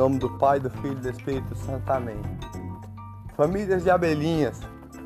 nome 0.00 0.18
do 0.18 0.30
Pai, 0.30 0.58
do 0.58 0.70
Filho 0.70 0.96
e 0.96 1.02
do 1.02 1.10
Espírito 1.10 1.54
Santo. 1.54 1.90
Amém. 1.90 2.16
Famílias 3.36 3.82
de 3.82 3.90
abelhinhas, 3.90 4.58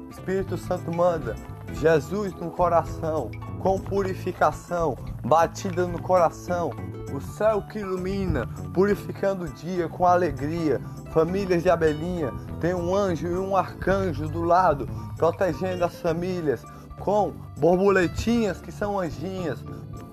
Espírito 0.08 0.56
Santo 0.56 0.94
manda 0.94 1.34
Jesus 1.72 2.32
no 2.34 2.48
coração, 2.48 3.28
com 3.58 3.76
purificação, 3.80 4.96
batida 5.24 5.84
no 5.88 6.00
coração, 6.00 6.70
o 7.12 7.20
céu 7.20 7.60
que 7.62 7.80
ilumina, 7.80 8.46
purificando 8.72 9.46
o 9.46 9.48
dia 9.48 9.88
com 9.88 10.06
alegria. 10.06 10.80
Famílias 11.10 11.64
de 11.64 11.70
abelhinha, 11.70 12.32
tem 12.60 12.72
um 12.72 12.94
anjo 12.94 13.26
e 13.26 13.36
um 13.36 13.56
arcanjo 13.56 14.28
do 14.28 14.42
lado, 14.42 14.88
protegendo 15.16 15.84
as 15.84 16.00
famílias, 16.00 16.62
com 17.00 17.32
borboletinhas 17.56 18.60
que 18.60 18.70
são 18.70 19.00
anjinhas, 19.00 19.58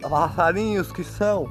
passarinhos 0.01 0.91
que 0.91 1.03
são 1.03 1.47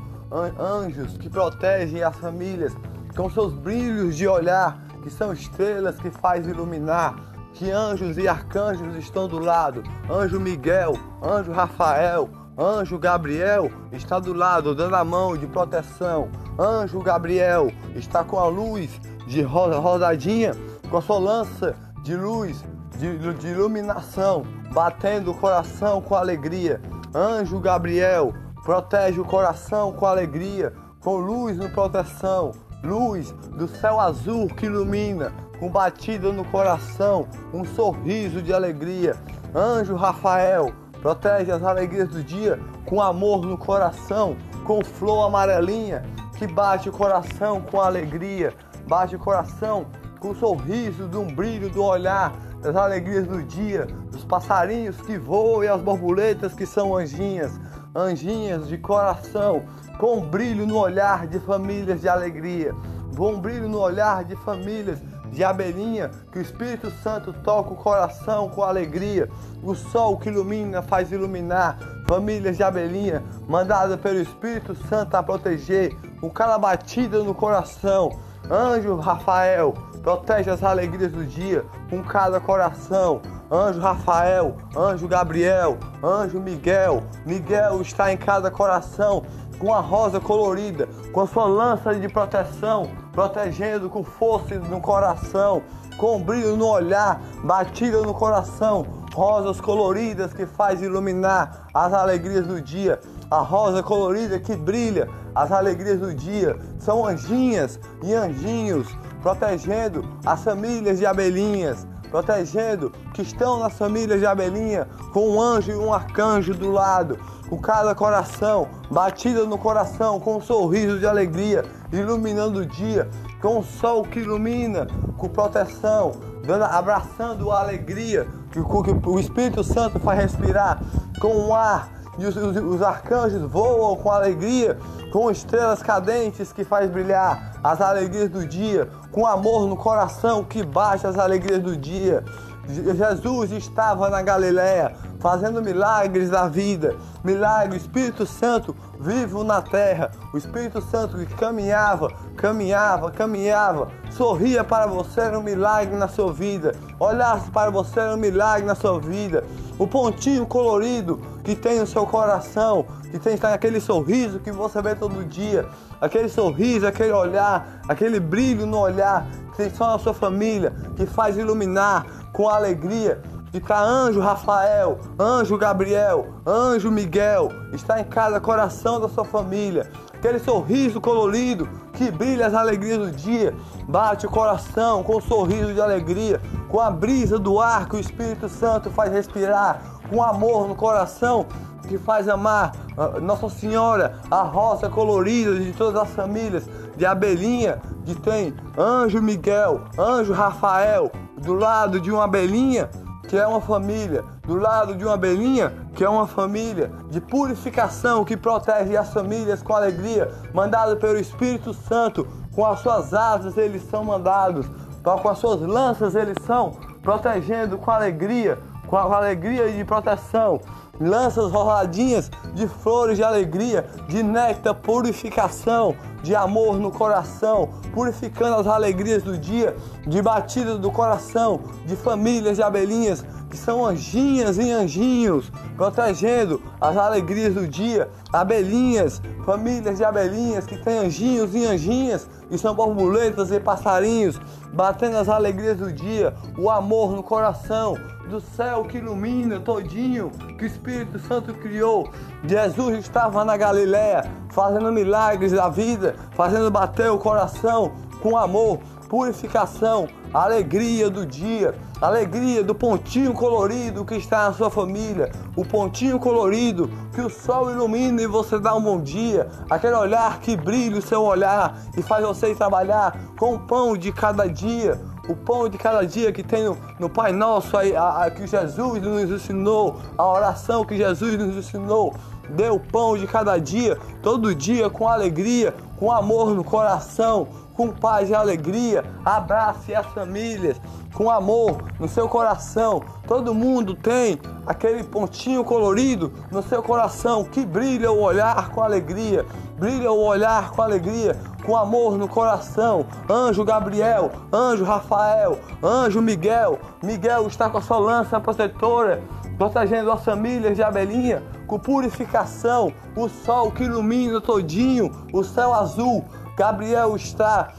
anjos 0.58 1.16
que 1.16 1.28
protegem 1.28 2.02
as 2.02 2.16
famílias, 2.16 2.74
com 3.16 3.28
seus 3.30 3.52
brilhos 3.52 4.16
de 4.16 4.26
olhar, 4.26 4.78
que 5.02 5.10
são 5.10 5.32
estrelas 5.32 5.96
que 5.96 6.10
faz 6.10 6.46
iluminar, 6.46 7.16
que 7.54 7.70
anjos 7.70 8.16
e 8.16 8.28
arcanjos 8.28 8.96
estão 8.96 9.28
do 9.28 9.38
lado, 9.38 9.82
anjo 10.10 10.38
Miguel, 10.38 10.94
anjo 11.22 11.52
Rafael, 11.52 12.28
anjo 12.56 12.98
Gabriel 12.98 13.70
está 13.92 14.18
do 14.18 14.32
lado, 14.32 14.74
dando 14.74 14.96
a 14.96 15.04
mão 15.04 15.36
de 15.36 15.46
proteção, 15.46 16.28
anjo 16.58 17.00
Gabriel 17.00 17.72
está 17.94 18.22
com 18.22 18.38
a 18.38 18.46
luz 18.46 19.00
de 19.26 19.42
rosadinha, 19.42 20.52
com 20.88 20.96
a 20.96 21.02
sua 21.02 21.18
lança 21.18 21.74
de 22.02 22.16
luz, 22.16 22.64
de, 22.98 23.34
de 23.34 23.48
iluminação, 23.48 24.44
batendo 24.72 25.32
o 25.32 25.34
coração 25.34 26.00
com 26.00 26.14
alegria, 26.14 26.80
anjo 27.14 27.58
Gabriel, 27.58 28.32
protege 28.64 29.20
o 29.20 29.24
coração 29.24 29.92
com 29.92 30.06
alegria, 30.06 30.72
com 31.00 31.16
luz 31.16 31.56
no 31.56 31.70
proteção, 31.70 32.52
luz 32.82 33.32
do 33.56 33.68
céu 33.68 34.00
azul 34.00 34.48
que 34.48 34.66
ilumina, 34.66 35.32
com 35.58 35.68
batida 35.68 36.32
no 36.32 36.44
coração, 36.46 37.28
um 37.52 37.64
sorriso 37.64 38.40
de 38.40 38.52
alegria. 38.52 39.16
Anjo 39.54 39.94
Rafael, 39.94 40.72
protege 41.00 41.50
as 41.50 41.62
alegrias 41.62 42.08
do 42.08 42.22
dia 42.22 42.58
com 42.86 43.00
amor 43.00 43.44
no 43.44 43.58
coração, 43.58 44.36
com 44.64 44.84
flor 44.84 45.26
amarelinha 45.26 46.02
que 46.36 46.46
bate 46.46 46.88
o 46.88 46.92
coração 46.92 47.60
com 47.60 47.80
alegria, 47.80 48.54
bate 48.88 49.14
o 49.14 49.18
coração 49.18 49.86
com 50.18 50.30
o 50.30 50.34
sorriso 50.34 51.06
de 51.06 51.16
um 51.16 51.26
brilho 51.26 51.68
do 51.68 51.82
olhar, 51.82 52.32
das 52.62 52.74
alegrias 52.76 53.26
do 53.26 53.42
dia, 53.42 53.86
dos 54.10 54.24
passarinhos 54.24 54.98
que 55.02 55.18
voam 55.18 55.64
e 55.64 55.68
as 55.68 55.80
borboletas 55.82 56.54
que 56.54 56.64
são 56.64 56.96
anjinhas 56.96 57.58
anjinhas 57.94 58.68
de 58.68 58.78
coração, 58.78 59.64
com 60.00 60.18
brilho 60.22 60.66
no 60.66 60.78
olhar 60.78 61.26
de 61.26 61.38
famílias 61.38 62.00
de 62.00 62.08
alegria, 62.08 62.74
com 63.14 63.38
brilho 63.38 63.68
no 63.68 63.78
olhar 63.78 64.24
de 64.24 64.34
famílias 64.34 64.98
de 65.30 65.44
abelhinha, 65.44 66.10
que 66.32 66.38
o 66.38 66.42
Espírito 66.42 66.90
Santo 67.02 67.34
toca 67.44 67.74
o 67.74 67.76
coração 67.76 68.48
com 68.48 68.62
alegria, 68.62 69.28
o 69.62 69.74
sol 69.74 70.16
que 70.16 70.30
ilumina 70.30 70.80
faz 70.80 71.12
iluminar, 71.12 71.78
famílias 72.08 72.56
de 72.56 72.62
abelhinha, 72.62 73.22
mandada 73.46 73.98
pelo 73.98 74.18
Espírito 74.18 74.74
Santo 74.88 75.14
a 75.16 75.22
proteger, 75.22 75.94
com 76.18 76.30
cada 76.30 76.56
batida 76.56 77.22
no 77.22 77.34
coração, 77.34 78.18
anjo 78.50 78.96
Rafael, 78.96 79.74
protege 80.02 80.48
as 80.48 80.62
alegrias 80.62 81.12
do 81.12 81.26
dia 81.26 81.62
com 81.90 82.02
cada 82.02 82.40
coração, 82.40 83.20
Anjo 83.52 83.80
Rafael, 83.80 84.56
Anjo 84.76 85.08
Gabriel, 85.08 85.76
Anjo 86.00 86.38
Miguel. 86.38 87.02
Miguel 87.26 87.82
está 87.82 88.12
em 88.12 88.16
cada 88.16 88.48
coração 88.48 89.24
com 89.60 89.74
a 89.74 89.80
rosa 89.80 90.18
colorida, 90.18 90.88
com 91.12 91.20
a 91.20 91.26
sua 91.26 91.44
lança 91.44 91.94
de 91.94 92.08
proteção, 92.08 92.90
protegendo 93.12 93.90
com 93.90 94.02
força 94.02 94.58
no 94.58 94.80
coração, 94.80 95.62
com 95.98 96.20
brilho 96.20 96.56
no 96.56 96.66
olhar, 96.66 97.20
batida 97.44 98.00
no 98.00 98.14
coração, 98.14 98.86
rosas 99.12 99.60
coloridas 99.60 100.32
que 100.32 100.46
faz 100.46 100.80
iluminar 100.80 101.66
as 101.74 101.92
alegrias 101.92 102.46
do 102.46 102.60
dia. 102.60 102.98
A 103.30 103.40
rosa 103.40 103.82
colorida 103.82 104.40
que 104.40 104.56
brilha 104.56 105.08
as 105.34 105.52
alegrias 105.52 106.00
do 106.00 106.14
dia 106.14 106.58
são 106.78 107.06
anjinhas 107.06 107.78
e 108.02 108.14
anjinhos 108.14 108.88
protegendo 109.22 110.04
as 110.24 110.42
famílias 110.42 110.98
de 110.98 111.04
abelhinhas, 111.04 111.86
protegendo 112.10 112.92
que 113.14 113.22
estão 113.22 113.60
nas 113.60 113.72
famílias 113.72 114.20
de 114.20 114.26
abelhinha, 114.26 114.86
com 115.12 115.30
um 115.30 115.40
anjo 115.40 115.70
e 115.70 115.76
um 115.76 115.92
arcanjo 115.92 116.52
do 116.54 116.70
lado, 116.70 117.18
com 117.48 117.58
cada 117.58 117.94
coração, 117.94 118.68
batida 118.90 119.44
no 119.44 119.56
coração, 119.56 120.20
com 120.20 120.36
um 120.36 120.40
sorriso 120.40 120.98
de 120.98 121.06
alegria, 121.06 121.64
iluminando 121.92 122.60
o 122.60 122.66
dia, 122.66 123.08
com 123.40 123.58
o 123.58 123.64
sol 123.64 124.02
que 124.02 124.20
ilumina, 124.20 124.86
com 125.16 125.28
proteção, 125.28 126.12
dando, 126.44 126.64
abraçando 126.64 127.50
a 127.50 127.60
alegria 127.60 128.26
que, 128.50 128.60
que 128.60 129.08
o 129.08 129.20
Espírito 129.20 129.62
Santo 129.62 129.98
faz 130.00 130.20
respirar, 130.20 130.82
com 131.20 131.48
o 131.48 131.54
ar 131.54 132.00
e 132.18 132.26
os, 132.26 132.36
os, 132.36 132.56
os, 132.56 132.82
arcanjos 132.82 133.40
voam 133.50 133.96
com 133.96 134.10
alegria, 134.10 134.76
com 135.10 135.30
estrelas 135.30 135.82
cadentes 135.82 136.52
que 136.52 136.64
faz 136.64 136.90
brilhar 136.90 137.58
as 137.62 137.80
alegrias 137.80 138.28
do 138.28 138.46
dia, 138.46 138.88
com 139.10 139.26
amor 139.26 139.66
no 139.66 139.76
coração 139.76 140.44
que 140.44 140.62
baixa 140.62 141.08
as 141.08 141.18
alegrias 141.18 141.62
do 141.62 141.76
dia. 141.76 142.24
Jesus 142.68 143.50
estava 143.52 144.08
na 144.08 144.22
Galiléia 144.22 144.94
fazendo 145.20 145.62
milagres 145.62 146.30
da 146.30 146.48
vida, 146.48 146.96
milagre, 147.22 147.76
Espírito 147.76 148.26
Santo 148.26 148.74
vivo 148.98 149.44
na 149.44 149.62
terra, 149.62 150.10
o 150.32 150.38
Espírito 150.38 150.80
Santo 150.80 151.16
que 151.18 151.34
caminhava, 151.34 152.10
caminhava, 152.36 153.10
caminhava, 153.10 153.88
sorria 154.10 154.64
para 154.64 154.86
você 154.86 155.20
era 155.20 155.38
um 155.38 155.42
milagre 155.42 155.96
na 155.96 156.08
sua 156.08 156.32
vida, 156.32 156.74
olhasse 156.98 157.50
para 157.50 157.70
você 157.70 158.00
era 158.00 158.14
um 158.14 158.18
milagre 158.18 158.66
na 158.66 158.74
sua 158.74 158.98
vida, 158.98 159.44
o 159.78 159.86
pontinho 159.86 160.46
colorido 160.46 161.20
que 161.44 161.54
tem 161.54 161.80
no 161.80 161.86
seu 161.86 162.06
coração, 162.06 162.84
que 163.10 163.18
tem 163.18 163.38
aquele 163.42 163.80
sorriso 163.80 164.38
que 164.38 164.52
você 164.52 164.80
vê 164.82 164.94
todo 164.94 165.24
dia, 165.24 165.66
aquele 166.00 166.28
sorriso, 166.28 166.86
aquele 166.86 167.12
olhar, 167.12 167.80
aquele 167.88 168.20
brilho 168.20 168.66
no 168.66 168.78
olhar 168.78 169.26
que 169.50 169.56
tem 169.56 169.70
só 169.70 169.92
na 169.92 169.98
sua 169.98 170.14
família, 170.14 170.72
que 170.96 171.06
faz 171.06 171.36
iluminar 171.36 172.06
com 172.32 172.48
alegria. 172.48 173.20
E 173.52 173.58
para 173.58 173.80
anjo 173.80 174.20
Rafael, 174.20 175.00
anjo 175.18 175.58
Gabriel, 175.58 176.34
anjo 176.46 176.88
Miguel, 176.88 177.50
está 177.72 178.00
em 178.00 178.04
cada 178.04 178.38
coração 178.38 179.00
da 179.00 179.08
sua 179.08 179.24
família. 179.24 179.90
Aquele 180.14 180.38
sorriso 180.38 181.00
colorido 181.00 181.68
que 181.94 182.12
brilha 182.12 182.46
as 182.46 182.54
alegrias 182.54 182.98
do 182.98 183.10
dia, 183.10 183.52
bate 183.88 184.24
o 184.24 184.30
coração 184.30 185.02
com 185.02 185.16
um 185.16 185.20
sorriso 185.20 185.74
de 185.74 185.80
alegria, 185.80 186.40
com 186.68 186.78
a 186.78 186.90
brisa 186.90 187.40
do 187.40 187.58
ar 187.58 187.88
que 187.88 187.96
o 187.96 188.00
Espírito 188.00 188.48
Santo 188.48 188.88
faz 188.88 189.12
respirar, 189.12 189.82
com 190.08 190.22
amor 190.22 190.68
no 190.68 190.76
coração 190.76 191.44
que 191.88 191.98
faz 191.98 192.28
amar 192.28 192.72
Nossa 193.20 193.48
Senhora, 193.48 194.20
a 194.30 194.42
rosa 194.42 194.88
colorida 194.88 195.58
de 195.58 195.72
todas 195.72 196.00
as 196.00 196.10
famílias, 196.10 196.68
de 196.96 197.04
abelhinha, 197.04 197.80
que 198.04 198.14
tem 198.14 198.54
anjo 198.78 199.20
Miguel, 199.20 199.80
anjo 199.98 200.32
Rafael, 200.32 201.10
do 201.36 201.54
lado 201.54 201.98
de 201.98 202.12
uma 202.12 202.24
abelhinha, 202.24 202.88
que 203.30 203.38
é 203.38 203.46
uma 203.46 203.60
família, 203.60 204.24
do 204.42 204.56
lado 204.56 204.96
de 204.96 205.04
uma 205.04 205.14
abelhinha, 205.14 205.72
que 205.94 206.02
é 206.02 206.08
uma 206.08 206.26
família 206.26 206.90
de 207.10 207.20
purificação 207.20 208.24
que 208.24 208.36
protege 208.36 208.96
as 208.96 209.12
famílias 209.12 209.62
com 209.62 209.72
alegria, 209.72 210.28
mandado 210.52 210.96
pelo 210.96 211.16
Espírito 211.16 211.72
Santo, 211.72 212.26
com 212.52 212.66
as 212.66 212.80
suas 212.80 213.14
asas 213.14 213.56
eles 213.56 213.88
são 213.88 214.04
mandados, 214.04 214.66
com 215.04 215.28
as 215.28 215.38
suas 215.38 215.60
lanças 215.60 216.16
eles 216.16 216.38
são 216.44 216.72
protegendo 217.04 217.78
com 217.78 217.92
alegria, 217.92 218.58
com 218.88 218.96
a 218.96 219.02
alegria 219.02 219.70
de 219.70 219.84
proteção, 219.84 220.60
lanças 221.00 221.50
roladinhas 221.50 222.30
de 222.54 222.68
flores 222.68 223.16
de 223.16 223.24
alegria, 223.24 223.86
de 224.08 224.22
néctar, 224.22 224.74
purificação, 224.74 225.96
de 226.22 226.34
amor 226.34 226.78
no 226.78 226.90
coração, 226.90 227.70
purificando 227.94 228.56
as 228.56 228.66
alegrias 228.66 229.22
do 229.22 229.38
dia, 229.38 229.74
de 230.06 230.20
batidas 230.20 230.78
do 230.78 230.90
coração, 230.90 231.60
de 231.86 231.96
famílias 231.96 232.56
de 232.56 232.62
abelhinhas 232.62 233.24
que 233.50 233.56
são 233.56 233.84
anjinhas 233.84 234.56
e 234.58 234.70
anjinhos, 234.70 235.50
protegendo 235.76 236.62
as 236.80 236.96
alegrias 236.96 237.52
do 237.52 237.66
dia, 237.66 238.08
abelhinhas, 238.32 239.20
famílias 239.44 239.98
de 239.98 240.04
abelhinhas 240.04 240.64
que 240.64 240.76
têm 240.76 240.98
anjinhos 240.98 241.52
e 241.52 241.66
anjinhas, 241.66 242.28
que 242.48 242.56
são 242.56 242.74
borboletas 242.74 243.50
e 243.50 243.58
passarinhos, 243.58 244.40
batendo 244.72 245.16
as 245.16 245.28
alegrias 245.28 245.78
do 245.78 245.92
dia, 245.92 246.32
o 246.56 246.70
amor 246.70 247.10
no 247.10 247.24
coração, 247.24 247.98
do 248.30 248.40
céu 248.40 248.84
que 248.84 248.98
ilumina 248.98 249.58
todinho, 249.58 250.30
que 250.56 250.64
o 250.64 250.66
Espírito 250.66 251.18
Santo 251.18 251.52
criou. 251.54 252.08
Jesus 252.44 252.98
estava 252.98 253.44
na 253.44 253.56
Galiléia, 253.56 254.30
fazendo 254.50 254.92
milagres 254.92 255.52
da 255.52 255.68
vida, 255.68 256.14
fazendo 256.30 256.70
bater 256.70 257.10
o 257.10 257.18
coração 257.18 257.92
com 258.22 258.36
amor, 258.36 258.78
purificação, 259.08 260.06
alegria 260.32 261.10
do 261.10 261.26
dia, 261.26 261.74
alegria 262.00 262.62
do 262.62 262.74
pontinho 262.74 263.32
colorido 263.32 264.04
que 264.04 264.14
está 264.14 264.48
na 264.48 264.54
sua 264.54 264.70
família, 264.70 265.32
o 265.56 265.64
pontinho 265.64 266.18
colorido 266.20 266.88
que 267.12 267.20
o 267.20 267.28
sol 267.28 267.72
ilumina 267.72 268.22
e 268.22 268.26
você 268.28 268.58
dá 268.60 268.74
um 268.74 268.80
bom 268.80 269.00
dia, 269.00 269.48
aquele 269.68 269.94
olhar 269.94 270.38
que 270.38 270.56
brilha 270.56 270.98
o 270.98 271.02
seu 271.02 271.22
olhar 271.22 271.76
e 271.96 272.02
faz 272.02 272.24
você 272.24 272.54
trabalhar 272.54 273.18
com 273.36 273.54
o 273.54 273.58
pão 273.58 273.96
de 273.96 274.12
cada 274.12 274.46
dia, 274.48 275.00
o 275.30 275.36
pão 275.36 275.68
de 275.68 275.78
cada 275.78 276.04
dia 276.04 276.32
que 276.32 276.42
tem 276.42 276.64
no, 276.64 276.76
no 276.98 277.08
Pai 277.08 277.32
Nosso, 277.32 277.76
a, 277.76 278.24
a, 278.24 278.30
que 278.30 278.46
Jesus 278.48 279.00
nos 279.00 279.30
ensinou, 279.30 280.00
a 280.18 280.26
oração 280.26 280.84
que 280.84 280.96
Jesus 280.96 281.38
nos 281.38 281.56
ensinou. 281.56 282.12
Dê 282.48 282.68
o 282.68 282.80
pão 282.80 283.16
de 283.16 283.28
cada 283.28 283.56
dia, 283.58 283.96
todo 284.22 284.52
dia 284.52 284.90
com 284.90 285.06
alegria, 285.06 285.72
com 285.96 286.10
amor 286.10 286.52
no 286.52 286.64
coração, 286.64 287.46
com 287.74 287.92
paz 287.92 288.28
e 288.28 288.34
alegria. 288.34 289.04
Abrace 289.24 289.94
as 289.94 290.06
famílias 290.06 290.80
com 291.14 291.30
amor 291.30 291.84
no 292.00 292.08
seu 292.08 292.28
coração. 292.28 293.02
Todo 293.28 293.54
mundo 293.54 293.94
tem 293.94 294.36
aquele 294.66 295.04
pontinho 295.04 295.62
colorido 295.62 296.32
no 296.50 296.62
seu 296.62 296.82
coração 296.82 297.44
que 297.44 297.64
brilha 297.64 298.10
o 298.10 298.20
olhar 298.20 298.70
com 298.70 298.82
alegria, 298.82 299.46
brilha 299.80 300.12
o 300.12 300.22
olhar 300.22 300.72
com 300.72 300.82
alegria, 300.82 301.34
com 301.64 301.74
amor 301.74 302.18
no 302.18 302.28
coração. 302.28 303.06
Anjo 303.30 303.64
Gabriel, 303.64 304.30
anjo 304.52 304.84
Rafael, 304.84 305.58
anjo 305.82 306.20
Miguel. 306.20 306.78
Miguel 307.02 307.46
está 307.46 307.70
com 307.70 307.78
a 307.78 307.80
sua 307.80 307.98
lança 307.98 308.38
protetora, 308.38 309.22
protegendo 309.56 310.12
as 310.12 310.22
famílias 310.22 310.76
de 310.76 310.82
abelhinha 310.82 311.42
com 311.66 311.78
purificação, 311.78 312.92
o 313.16 313.26
sol 313.28 313.70
que 313.70 313.84
ilumina 313.84 314.38
todinho, 314.38 315.10
o 315.32 315.42
céu 315.42 315.72
azul. 315.72 316.26
Gabriel 316.58 317.16
está 317.16 317.72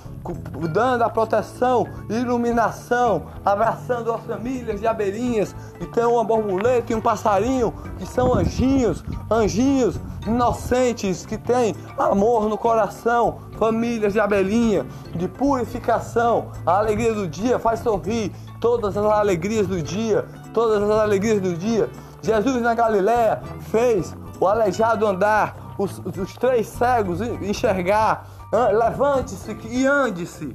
dando 0.74 1.04
a 1.04 1.10
proteção, 1.10 1.88
iluminação, 2.10 3.28
abraçando 3.46 4.12
as 4.12 4.22
famílias 4.24 4.80
de 4.80 4.88
abelhinhas. 4.88 5.56
E 5.80 5.86
tem 5.86 6.06
uma 6.06 6.24
borboleta 6.24 6.92
e 6.92 6.96
um 6.96 7.02
passarinho 7.02 7.72
que 8.00 8.08
são 8.08 8.34
anjinhos, 8.34 9.04
anjinhos 9.30 10.00
inocentes 10.26 11.26
que 11.26 11.38
têm 11.38 11.76
amor 11.98 12.48
no 12.48 12.58
coração, 12.58 13.40
famílias 13.58 14.14
de 14.14 14.20
abelhinha, 14.20 14.86
de 15.16 15.28
purificação. 15.28 16.52
A 16.66 16.80
alegria 16.80 17.14
do 17.14 17.28
dia 17.28 17.60
faz 17.60 17.80
sorrir 17.80 18.32
todas 18.60 18.96
as 18.98 19.06
alegrias 19.06 19.68
do 19.68 19.82
dia, 19.82 20.26
todas 20.54 20.84
as 20.84 20.90
alegrias 20.90 21.42
do 21.42 21.56
dia. 21.56 21.90
Jesus 22.22 22.62
na 22.62 22.74
Galiléia 22.74 23.42
fez 23.72 24.16
o 24.40 24.48
aleijado 24.48 25.06
andar, 25.08 25.74
os, 25.78 26.00
os 26.00 26.34
três 26.36 26.68
cegos 26.68 27.22
enxergar 27.22 28.26
Levante-se 28.52 29.58
e 29.70 29.86
ande-se. 29.86 30.54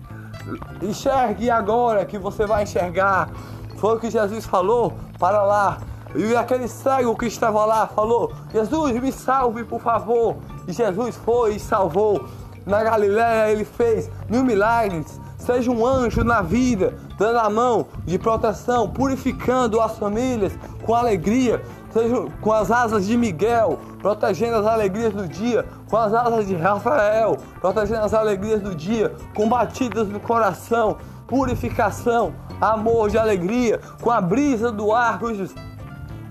Enxergue 0.82 1.48
agora 1.48 2.04
que 2.04 2.18
você 2.18 2.44
vai 2.44 2.64
enxergar. 2.64 3.30
Foi 3.78 3.96
o 3.96 3.98
que 3.98 4.10
Jesus 4.10 4.44
falou 4.44 4.92
para 5.18 5.42
lá. 5.42 5.78
E 6.16 6.34
aquele 6.36 6.68
cego 6.68 7.16
que 7.16 7.26
estava 7.26 7.64
lá 7.64 7.86
falou: 7.86 8.32
Jesus, 8.52 9.00
me 9.00 9.12
salve, 9.12 9.64
por 9.64 9.80
favor. 9.80 10.36
E 10.66 10.72
Jesus 10.72 11.16
foi 11.16 11.56
e 11.56 11.60
salvou. 11.60 12.24
Na 12.64 12.82
Galiléia 12.82 13.52
ele 13.52 13.64
fez 13.64 14.10
mil 14.28 14.42
milagres. 14.42 15.20
Seja 15.38 15.70
um 15.70 15.86
anjo 15.86 16.24
na 16.24 16.42
vida, 16.42 16.94
dando 17.16 17.38
a 17.38 17.48
mão 17.48 17.86
de 18.04 18.18
proteção, 18.18 18.88
purificando 18.90 19.80
as 19.80 19.96
famílias 19.96 20.52
com 20.82 20.92
alegria, 20.92 21.62
seja 21.92 22.26
com 22.40 22.52
as 22.52 22.70
asas 22.70 23.06
de 23.06 23.16
Miguel, 23.16 23.78
protegendo 24.00 24.56
as 24.56 24.66
alegrias 24.66 25.12
do 25.12 25.28
dia, 25.28 25.64
com 25.88 25.96
as 25.96 26.12
asas 26.12 26.48
de 26.48 26.56
Rafael, 26.56 27.36
protegendo 27.60 28.00
as 28.00 28.12
alegrias 28.12 28.60
do 28.60 28.74
dia, 28.74 29.14
combatidas 29.36 30.08
no 30.08 30.18
coração, 30.18 30.96
purificação, 31.28 32.34
amor 32.60 33.10
de 33.10 33.18
alegria, 33.18 33.80
com 34.00 34.10
a 34.10 34.20
brisa 34.20 34.72
do 34.72 34.92
ar 34.92 35.20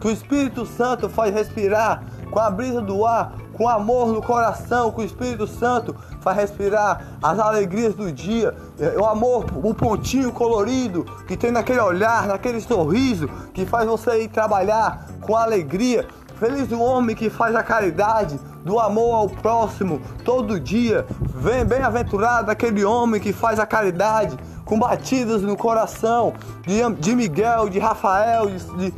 que 0.05 0.09
o 0.09 0.11
Espírito 0.11 0.67
Santo 0.67 1.09
faz 1.09 1.33
respirar, 1.33 2.03
com 2.29 2.37
a 2.37 2.51
brisa 2.51 2.79
do 2.79 3.07
ar, 3.07 3.33
com 3.53 3.67
amor 3.67 4.09
no 4.09 4.21
coração, 4.21 4.91
com 4.91 5.01
o 5.01 5.03
Espírito 5.03 5.47
Santo 5.47 5.95
faz 6.21 6.37
respirar 6.37 7.17
as 7.23 7.39
alegrias 7.39 7.95
do 7.95 8.11
dia, 8.11 8.55
o 8.99 9.05
amor, 9.05 9.45
o 9.63 9.73
pontinho 9.73 10.31
colorido 10.31 11.05
que 11.27 11.35
tem 11.35 11.51
naquele 11.51 11.79
olhar, 11.79 12.27
naquele 12.27 12.61
sorriso 12.61 13.27
que 13.51 13.65
faz 13.65 13.87
você 13.87 14.23
ir 14.23 14.27
trabalhar 14.27 15.07
com 15.21 15.35
alegria. 15.35 16.07
Feliz 16.35 16.71
o 16.71 16.79
homem 16.79 17.15
que 17.15 17.27
faz 17.27 17.55
a 17.55 17.63
caridade, 17.63 18.39
do 18.63 18.79
amor 18.79 19.15
ao 19.15 19.29
próximo 19.29 20.01
todo 20.23 20.59
dia. 20.59 21.05
Vem 21.35 21.65
bem-aventurado 21.65 22.51
aquele 22.51 22.83
homem 22.83 23.21
que 23.21 23.33
faz 23.33 23.59
a 23.59 23.65
caridade, 23.65 24.37
com 24.65 24.77
batidas 24.77 25.43
no 25.43 25.55
coração 25.55 26.33
de, 26.65 26.81
de 26.95 27.15
Miguel, 27.15 27.69
de 27.69 27.77
Rafael, 27.77 28.47
de, 28.47 28.59
de, 28.77 28.93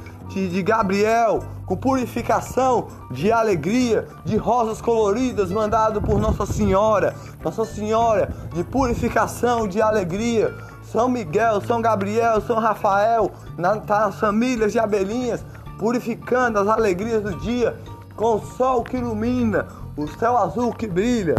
de 0.46 0.62
Gabriel, 0.62 1.40
com 1.66 1.76
purificação 1.76 2.88
de 3.10 3.32
alegria, 3.32 4.08
de 4.24 4.38
rosas 4.38 4.80
coloridas 4.80 5.52
mandado 5.52 6.02
por 6.02 6.20
Nossa 6.20 6.46
Senhora, 6.46 7.16
Nossa 7.44 7.66
Senhora 7.66 8.30
de 8.54 8.64
purificação 8.64 9.68
de 9.68 9.82
alegria. 9.82 10.54
São 10.84 11.10
Miguel, 11.10 11.60
São 11.62 11.82
Gabriel, 11.82 12.40
São 12.42 12.60
Rafael, 12.60 13.32
nas, 13.58 13.84
nas 13.86 14.20
famílias 14.20 14.72
de 14.72 14.80
abelhinhas, 14.80 15.44
purificando 15.80 16.60
as 16.60 16.68
alegrias 16.68 17.24
do 17.24 17.36
dia, 17.40 17.78
com 18.16 18.36
o 18.36 18.42
sol 18.42 18.84
que 18.84 18.98
ilumina, 18.98 19.68
o 19.98 20.08
céu 20.08 20.38
azul 20.38 20.74
que 20.74 20.88
brilha. 20.88 21.36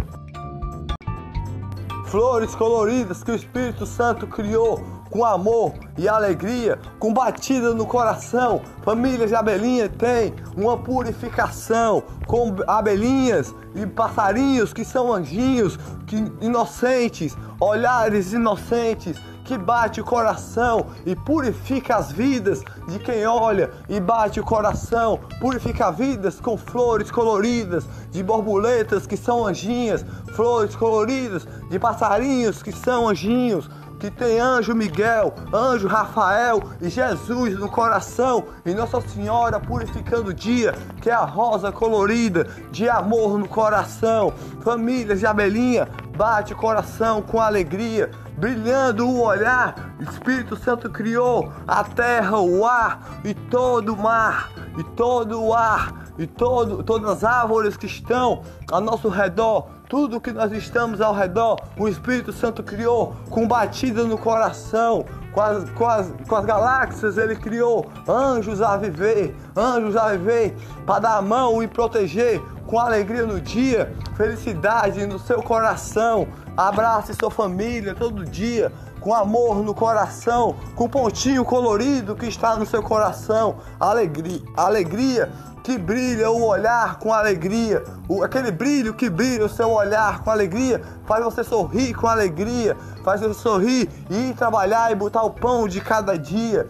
Flores 2.05 2.53
coloridas 2.55 3.23
que 3.23 3.31
o 3.31 3.35
Espírito 3.35 3.85
Santo 3.85 4.27
criou 4.27 4.98
com 5.09 5.25
amor 5.25 5.73
e 5.97 6.07
alegria, 6.07 6.79
com 6.99 7.13
batida 7.13 7.73
no 7.73 7.85
coração. 7.85 8.61
Famílias 8.83 9.29
de 9.29 9.35
abelhinha 9.35 9.89
tem 9.89 10.33
uma 10.55 10.77
purificação 10.77 12.03
com 12.27 12.55
abelhinhas 12.67 13.53
e 13.75 13.85
passarinhos 13.85 14.73
que 14.73 14.85
são 14.85 15.13
anjinhos, 15.13 15.77
que 16.05 16.15
inocentes, 16.41 17.35
olhares 17.59 18.33
inocentes 18.33 19.17
que 19.49 19.57
bate 19.57 19.99
o 19.99 20.03
coração 20.03 20.85
e 21.07 21.15
purifica 21.15 21.95
as 21.95 22.11
vidas 22.11 22.61
de 22.87 22.99
quem 22.99 23.25
olha 23.25 23.71
e 23.89 23.99
bate 23.99 24.39
o 24.39 24.43
coração, 24.43 25.19
purifica 25.39 25.91
vidas 25.91 26.39
com 26.39 26.55
flores 26.55 27.09
coloridas, 27.09 27.83
de 28.11 28.21
borboletas 28.21 29.07
que 29.07 29.17
são 29.17 29.47
anjinhas, 29.47 30.05
flores 30.35 30.75
coloridas, 30.75 31.47
de 31.67 31.79
passarinhos 31.79 32.61
que 32.61 32.71
são 32.71 33.09
anjinhos, 33.09 33.67
que 33.99 34.09
tem 34.09 34.39
anjo 34.39 34.73
Miguel, 34.73 35.33
anjo 35.53 35.87
Rafael 35.87 36.63
e 36.81 36.89
Jesus 36.89 37.59
no 37.59 37.69
coração 37.69 38.45
e 38.65 38.73
Nossa 38.73 39.01
Senhora 39.01 39.59
purificando 39.59 40.29
o 40.29 40.33
dia, 40.33 40.73
que 41.01 41.09
é 41.09 41.13
a 41.13 41.25
rosa 41.25 41.71
colorida 41.71 42.47
de 42.71 42.87
amor 42.87 43.37
no 43.37 43.47
coração. 43.47 44.33
Famílias 44.61 45.19
de 45.19 45.25
abelhinha, 45.25 45.87
bate 46.15 46.53
o 46.53 46.55
coração 46.55 47.21
com 47.21 47.41
alegria, 47.41 48.09
brilhando 48.37 49.05
o 49.07 49.21
olhar. 49.21 49.93
Espírito 49.99 50.55
Santo 50.55 50.89
criou 50.89 51.51
a 51.67 51.83
terra, 51.83 52.39
o 52.39 52.65
ar 52.65 53.19
e 53.23 53.33
todo 53.33 53.93
o 53.93 53.97
mar, 53.97 54.49
e 54.77 54.83
todo 54.95 55.43
o 55.43 55.53
ar, 55.53 56.05
e 56.17 56.25
todo, 56.25 56.83
todas 56.83 57.09
as 57.09 57.23
árvores 57.25 57.75
que 57.75 57.85
estão 57.85 58.43
ao 58.71 58.79
nosso 58.79 59.09
redor. 59.09 59.67
Tudo 59.89 60.21
que 60.21 60.31
nós 60.31 60.51
estamos 60.51 61.01
ao 61.01 61.15
redor, 61.15 61.59
o 61.75 61.87
Espírito 61.87 62.31
Santo 62.31 62.61
criou 62.61 63.17
com 63.27 63.47
batida 63.47 64.03
no 64.03 64.19
coração, 64.19 65.03
com 65.33 65.41
as, 65.41 65.67
com, 65.71 65.87
as, 65.87 66.13
com 66.27 66.35
as 66.35 66.45
galáxias 66.45 67.17
ele 67.17 67.35
criou 67.35 67.89
anjos 68.07 68.61
a 68.61 68.77
viver, 68.77 69.35
anjos 69.57 69.97
a 69.97 70.09
viver, 70.09 70.55
para 70.85 70.99
dar 70.99 71.17
a 71.17 71.21
mão 71.23 71.63
e 71.63 71.67
proteger 71.67 72.39
com 72.67 72.77
alegria 72.77 73.25
no 73.25 73.41
dia, 73.41 73.91
felicidade 74.15 75.07
no 75.07 75.17
seu 75.17 75.41
coração. 75.41 76.27
Abrace 76.55 77.15
sua 77.15 77.31
família 77.31 77.95
todo 77.95 78.23
dia, 78.23 78.71
com 79.09 79.15
amor 79.15 79.63
no 79.63 79.73
coração, 79.73 80.55
com 80.75 80.87
pontinho 80.87 81.43
colorido 81.43 82.15
que 82.15 82.27
está 82.27 82.55
no 82.55 82.63
seu 82.63 82.83
coração. 82.83 83.55
Alegria, 83.79 84.39
alegria 84.55 85.31
que 85.63 85.77
brilha 85.77 86.29
o 86.29 86.43
olhar 86.43 86.99
com 86.99 87.11
alegria, 87.13 87.83
o, 88.07 88.23
aquele 88.23 88.51
brilho 88.51 88.93
que 88.93 89.09
brilha 89.09 89.45
o 89.45 89.49
seu 89.49 89.69
olhar 89.71 90.23
com 90.23 90.31
alegria, 90.31 90.81
faz 91.05 91.23
você 91.23 91.43
sorrir 91.43 91.93
com 91.93 92.07
alegria, 92.07 92.77
faz 93.03 93.21
você 93.21 93.33
sorrir 93.33 93.89
e 94.09 94.29
ir 94.29 94.35
trabalhar 94.35 94.91
e 94.91 94.95
botar 94.95 95.23
o 95.23 95.31
pão 95.31 95.67
de 95.67 95.81
cada 95.81 96.17
dia. 96.17 96.67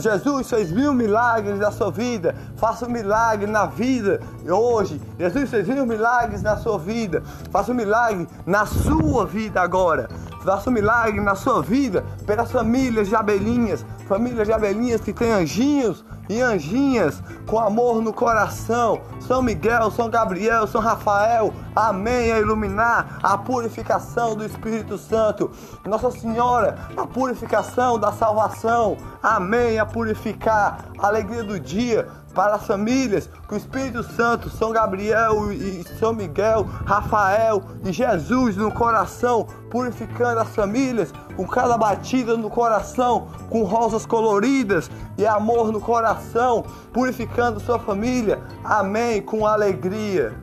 Jesus 0.00 0.48
fez 0.48 0.70
mil 0.70 0.92
milagres 0.92 1.58
na 1.58 1.70
sua 1.70 1.90
vida, 1.90 2.34
faça 2.56 2.86
um 2.86 2.90
milagre 2.90 3.50
na 3.50 3.66
vida 3.66 4.20
hoje. 4.48 5.00
Jesus 5.18 5.50
fez 5.50 5.66
mil 5.68 5.86
milagres 5.86 6.42
na 6.42 6.56
sua 6.56 6.78
vida, 6.78 7.22
faça 7.50 7.72
um 7.72 7.74
milagre 7.74 8.26
na 8.46 8.66
sua 8.66 9.26
vida 9.26 9.60
agora. 9.60 10.08
Faça 10.44 10.70
um 10.70 10.72
milagre 10.72 11.20
na 11.20 11.36
sua 11.36 11.62
vida 11.62 12.04
pelas 12.26 12.50
famílias 12.50 13.08
de 13.08 13.14
abelhinhas, 13.14 13.86
famílias 14.08 14.46
de 14.46 14.52
abelhinhas 14.52 15.00
que 15.00 15.12
têm 15.12 15.30
anjinhos 15.30 16.04
e 16.28 16.40
anjinhas 16.40 17.22
com 17.46 17.60
amor 17.60 18.02
no 18.02 18.12
coração. 18.12 19.00
São 19.20 19.40
Miguel, 19.40 19.90
São 19.92 20.10
Gabriel, 20.10 20.66
São 20.66 20.80
Rafael, 20.80 21.52
amém, 21.74 22.32
a 22.32 22.38
iluminar 22.38 23.18
a 23.22 23.36
purificação 23.38 24.34
do 24.34 24.44
Espírito 24.44 24.98
Santo. 24.98 25.50
Nossa 25.84 26.10
Senhora, 26.10 26.76
a 26.96 27.06
purificação 27.06 27.98
da 27.98 28.12
salvação, 28.12 28.96
amém, 29.22 29.78
a 29.78 29.86
purificar 29.86 30.86
a 30.98 31.06
alegria 31.06 31.42
do 31.42 31.58
dia 31.58 32.08
para 32.34 32.54
as 32.54 32.66
famílias, 32.66 33.28
que 33.46 33.54
o 33.54 33.56
Espírito 33.56 34.02
Santo, 34.02 34.48
São 34.48 34.72
Gabriel 34.72 35.52
e 35.52 35.84
São 35.98 36.12
Miguel, 36.12 36.66
Rafael 36.86 37.62
e 37.84 37.92
Jesus 37.92 38.56
no 38.56 38.72
coração, 38.72 39.46
purificando 39.70 40.40
as 40.40 40.48
famílias, 40.48 41.12
com 41.36 41.46
cada 41.46 41.76
batida 41.76 42.36
no 42.36 42.50
coração, 42.50 43.28
com 43.50 43.62
rosas 43.64 44.06
coloridas 44.06 44.90
e 45.16 45.26
amor 45.26 45.72
no 45.72 45.80
coração, 45.80 46.64
purificando 46.92 47.60
sua 47.60 47.78
família. 47.78 48.42
Amém, 48.64 49.20
com 49.22 49.46
alegria. 49.46 50.34